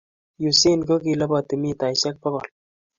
Usain 0.49 0.79
ko 0.87 0.93
kilabati 1.03 1.53
mitaishe 1.61 2.09
bakol 2.21 2.47